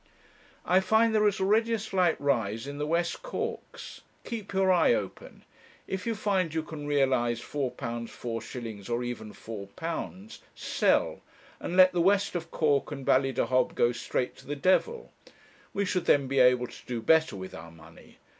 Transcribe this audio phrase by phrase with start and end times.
[0.65, 4.01] 'I find there is already a slight rise in the West Corks.
[4.23, 5.43] Keep your eye open.
[5.85, 8.89] If you find you can realize £4 4s.
[8.89, 11.21] or even £4, sell,
[11.59, 15.11] and let the West of Cork and Ballydehob go straight to the devil.
[15.71, 18.17] We should then be able to do better with our money.